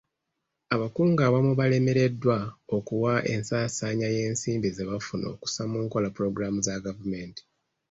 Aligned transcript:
Abakungu 0.75 1.19
abamu 1.27 1.51
balemereddwa 1.59 2.37
okuwa 2.77 3.13
ensaasaanya 3.33 4.07
y'ensimbi 4.15 4.69
ze 4.75 4.83
baafuna 4.89 5.25
okussa 5.33 5.63
mu 5.71 5.77
nkola 5.85 6.07
pulogulaamu 6.13 6.59
za 6.65 6.75
gavumenti. 6.85 7.41